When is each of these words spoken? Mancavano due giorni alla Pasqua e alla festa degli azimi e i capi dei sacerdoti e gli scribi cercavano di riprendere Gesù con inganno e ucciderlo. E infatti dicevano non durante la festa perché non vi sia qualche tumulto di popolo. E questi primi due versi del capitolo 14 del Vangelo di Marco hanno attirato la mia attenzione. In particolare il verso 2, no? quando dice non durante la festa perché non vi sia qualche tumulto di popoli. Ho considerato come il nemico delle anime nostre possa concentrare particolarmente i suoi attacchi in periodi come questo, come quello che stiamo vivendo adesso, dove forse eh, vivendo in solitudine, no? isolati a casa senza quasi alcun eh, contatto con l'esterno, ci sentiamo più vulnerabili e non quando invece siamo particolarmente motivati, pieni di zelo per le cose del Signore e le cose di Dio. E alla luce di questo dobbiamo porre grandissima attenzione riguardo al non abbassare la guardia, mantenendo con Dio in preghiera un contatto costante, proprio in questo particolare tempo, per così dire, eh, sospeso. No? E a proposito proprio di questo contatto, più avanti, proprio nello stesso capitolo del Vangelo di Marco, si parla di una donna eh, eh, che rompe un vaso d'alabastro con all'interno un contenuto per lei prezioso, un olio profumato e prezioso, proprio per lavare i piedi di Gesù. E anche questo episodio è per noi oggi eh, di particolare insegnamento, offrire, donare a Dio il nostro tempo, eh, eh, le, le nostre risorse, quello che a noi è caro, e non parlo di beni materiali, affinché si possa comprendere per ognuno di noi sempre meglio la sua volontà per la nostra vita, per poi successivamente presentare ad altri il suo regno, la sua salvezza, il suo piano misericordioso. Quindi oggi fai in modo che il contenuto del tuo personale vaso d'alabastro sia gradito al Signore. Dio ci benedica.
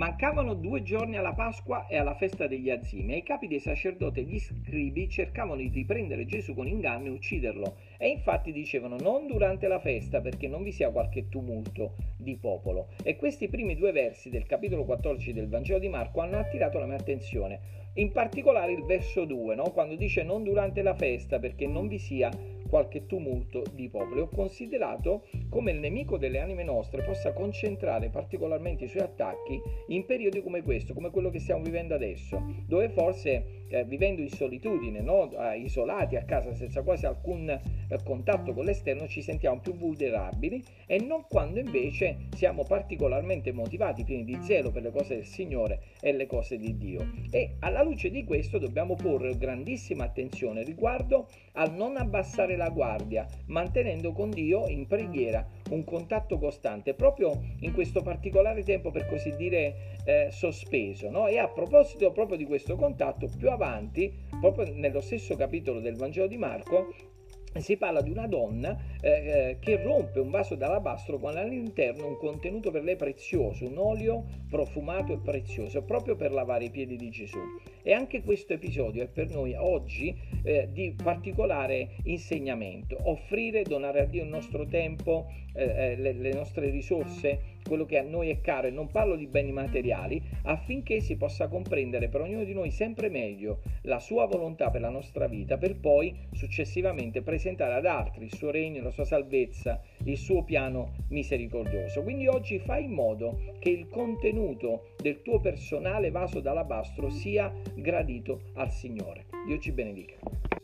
Mancavano 0.00 0.54
due 0.54 0.80
giorni 0.80 1.18
alla 1.18 1.34
Pasqua 1.34 1.86
e 1.86 1.98
alla 1.98 2.14
festa 2.14 2.46
degli 2.46 2.70
azimi 2.70 3.12
e 3.12 3.16
i 3.18 3.22
capi 3.22 3.48
dei 3.48 3.60
sacerdoti 3.60 4.20
e 4.20 4.22
gli 4.22 4.38
scribi 4.38 5.10
cercavano 5.10 5.56
di 5.56 5.68
riprendere 5.68 6.24
Gesù 6.24 6.54
con 6.54 6.66
inganno 6.66 7.08
e 7.08 7.10
ucciderlo. 7.10 7.76
E 7.98 8.08
infatti 8.08 8.50
dicevano 8.50 8.96
non 8.96 9.26
durante 9.26 9.68
la 9.68 9.78
festa 9.78 10.22
perché 10.22 10.48
non 10.48 10.62
vi 10.62 10.72
sia 10.72 10.90
qualche 10.90 11.28
tumulto 11.28 11.96
di 12.16 12.34
popolo. 12.36 12.88
E 13.02 13.16
questi 13.16 13.48
primi 13.48 13.76
due 13.76 13.92
versi 13.92 14.30
del 14.30 14.46
capitolo 14.46 14.86
14 14.86 15.34
del 15.34 15.50
Vangelo 15.50 15.78
di 15.78 15.88
Marco 15.88 16.20
hanno 16.20 16.38
attirato 16.38 16.78
la 16.78 16.86
mia 16.86 16.96
attenzione. 16.96 17.60
In 17.96 18.10
particolare 18.10 18.72
il 18.72 18.84
verso 18.86 19.26
2, 19.26 19.54
no? 19.54 19.64
quando 19.64 19.96
dice 19.96 20.22
non 20.22 20.44
durante 20.44 20.80
la 20.80 20.94
festa 20.94 21.38
perché 21.38 21.66
non 21.66 21.88
vi 21.88 21.98
sia 21.98 22.30
qualche 22.70 23.04
tumulto 23.04 23.64
di 23.74 23.90
popoli. 23.90 24.20
Ho 24.20 24.28
considerato 24.28 25.26
come 25.50 25.72
il 25.72 25.78
nemico 25.78 26.16
delle 26.16 26.38
anime 26.38 26.64
nostre 26.64 27.02
possa 27.02 27.32
concentrare 27.32 28.08
particolarmente 28.08 28.84
i 28.84 28.88
suoi 28.88 29.02
attacchi 29.02 29.60
in 29.88 30.06
periodi 30.06 30.40
come 30.42 30.62
questo, 30.62 30.94
come 30.94 31.10
quello 31.10 31.28
che 31.28 31.40
stiamo 31.40 31.62
vivendo 31.62 31.94
adesso, 31.94 32.42
dove 32.66 32.88
forse 32.88 33.59
eh, 33.70 33.84
vivendo 33.84 34.20
in 34.20 34.30
solitudine, 34.30 35.00
no? 35.00 35.30
isolati 35.56 36.16
a 36.16 36.24
casa 36.24 36.52
senza 36.54 36.82
quasi 36.82 37.06
alcun 37.06 37.48
eh, 37.48 37.60
contatto 38.04 38.52
con 38.52 38.64
l'esterno, 38.64 39.06
ci 39.06 39.22
sentiamo 39.22 39.60
più 39.60 39.74
vulnerabili 39.74 40.62
e 40.86 41.00
non 41.00 41.24
quando 41.28 41.60
invece 41.60 42.28
siamo 42.34 42.64
particolarmente 42.64 43.52
motivati, 43.52 44.04
pieni 44.04 44.24
di 44.24 44.38
zelo 44.42 44.70
per 44.70 44.82
le 44.82 44.90
cose 44.90 45.14
del 45.14 45.24
Signore 45.24 45.80
e 46.00 46.12
le 46.12 46.26
cose 46.26 46.58
di 46.58 46.76
Dio. 46.76 47.12
E 47.30 47.56
alla 47.60 47.82
luce 47.82 48.10
di 48.10 48.24
questo 48.24 48.58
dobbiamo 48.58 48.94
porre 48.94 49.36
grandissima 49.36 50.04
attenzione 50.04 50.62
riguardo 50.62 51.28
al 51.52 51.72
non 51.72 51.96
abbassare 51.96 52.56
la 52.56 52.68
guardia, 52.68 53.26
mantenendo 53.46 54.12
con 54.12 54.30
Dio 54.30 54.66
in 54.66 54.86
preghiera 54.86 55.46
un 55.70 55.84
contatto 55.84 56.38
costante, 56.38 56.94
proprio 56.94 57.40
in 57.60 57.72
questo 57.72 58.02
particolare 58.02 58.62
tempo, 58.62 58.90
per 58.90 59.06
così 59.06 59.34
dire, 59.36 59.96
eh, 60.04 60.28
sospeso. 60.30 61.10
No? 61.10 61.26
E 61.26 61.38
a 61.38 61.48
proposito 61.48 62.12
proprio 62.12 62.36
di 62.36 62.44
questo 62.44 62.76
contatto, 62.76 63.28
più 63.36 63.50
avanti, 63.50 64.12
proprio 64.40 64.72
nello 64.74 65.00
stesso 65.00 65.36
capitolo 65.36 65.80
del 65.80 65.96
Vangelo 65.96 66.26
di 66.26 66.36
Marco, 66.36 66.92
si 67.58 67.76
parla 67.76 68.00
di 68.00 68.10
una 68.10 68.28
donna 68.28 68.78
eh, 69.00 69.10
eh, 69.10 69.56
che 69.58 69.82
rompe 69.82 70.20
un 70.20 70.30
vaso 70.30 70.54
d'alabastro 70.54 71.18
con 71.18 71.36
all'interno 71.36 72.06
un 72.06 72.16
contenuto 72.16 72.70
per 72.70 72.84
lei 72.84 72.96
prezioso, 72.96 73.66
un 73.66 73.76
olio 73.76 74.24
profumato 74.48 75.12
e 75.12 75.18
prezioso, 75.18 75.82
proprio 75.82 76.14
per 76.14 76.32
lavare 76.32 76.66
i 76.66 76.70
piedi 76.70 76.96
di 76.96 77.10
Gesù. 77.10 77.38
E 77.82 77.92
anche 77.92 78.22
questo 78.22 78.52
episodio 78.52 79.02
è 79.02 79.08
per 79.08 79.30
noi 79.30 79.54
oggi 79.54 80.16
eh, 80.44 80.68
di 80.70 80.94
particolare 81.02 81.96
insegnamento, 82.04 82.96
offrire, 83.02 83.62
donare 83.62 84.00
a 84.00 84.04
Dio 84.04 84.22
il 84.22 84.28
nostro 84.28 84.66
tempo, 84.66 85.26
eh, 85.54 85.64
eh, 85.64 85.96
le, 85.96 86.12
le 86.12 86.32
nostre 86.32 86.70
risorse, 86.70 87.58
quello 87.70 87.86
che 87.86 87.98
a 87.98 88.02
noi 88.02 88.30
è 88.30 88.40
caro, 88.40 88.66
e 88.66 88.70
non 88.72 88.90
parlo 88.90 89.14
di 89.14 89.28
beni 89.28 89.52
materiali, 89.52 90.20
affinché 90.42 90.98
si 90.98 91.16
possa 91.16 91.46
comprendere 91.46 92.08
per 92.08 92.20
ognuno 92.20 92.42
di 92.42 92.52
noi 92.52 92.72
sempre 92.72 93.08
meglio 93.08 93.60
la 93.82 94.00
sua 94.00 94.26
volontà 94.26 94.70
per 94.70 94.80
la 94.80 94.90
nostra 94.90 95.28
vita, 95.28 95.56
per 95.56 95.78
poi 95.78 96.12
successivamente 96.32 97.22
presentare 97.22 97.74
ad 97.74 97.86
altri 97.86 98.24
il 98.24 98.34
suo 98.34 98.50
regno, 98.50 98.82
la 98.82 98.90
sua 98.90 99.04
salvezza, 99.04 99.80
il 100.02 100.16
suo 100.16 100.42
piano 100.42 100.94
misericordioso. 101.10 102.02
Quindi 102.02 102.26
oggi 102.26 102.58
fai 102.58 102.86
in 102.86 102.90
modo 102.90 103.38
che 103.60 103.70
il 103.70 103.88
contenuto 103.88 104.94
del 105.00 105.22
tuo 105.22 105.38
personale 105.38 106.10
vaso 106.10 106.40
d'alabastro 106.40 107.08
sia 107.08 107.54
gradito 107.76 108.50
al 108.54 108.72
Signore. 108.72 109.26
Dio 109.46 109.60
ci 109.60 109.70
benedica. 109.70 110.58